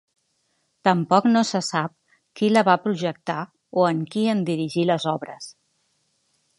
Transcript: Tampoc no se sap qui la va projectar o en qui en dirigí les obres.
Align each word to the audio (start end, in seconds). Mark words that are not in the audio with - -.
Tampoc 0.87 1.27
no 1.33 1.43
se 1.49 1.61
sap 1.67 1.93
qui 2.41 2.51
la 2.55 2.65
va 2.71 2.77
projectar 2.87 3.39
o 3.83 3.87
en 3.93 4.03
qui 4.15 4.27
en 4.35 4.43
dirigí 4.53 4.91
les 4.93 5.11
obres. 5.17 5.53